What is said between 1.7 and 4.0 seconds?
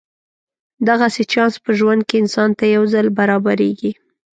ژوند کې انسان ته یو ځل برابرېږي.